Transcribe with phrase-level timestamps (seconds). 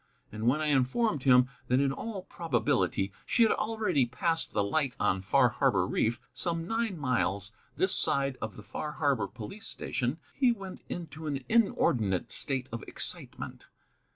[0.31, 4.95] And when I informed him that in all probability she had already passed the light
[4.99, 10.17] on Far Harbor reef, some nine miles this side of the Far Harbor police station,
[10.33, 13.67] he went into an inordinate state of excitement.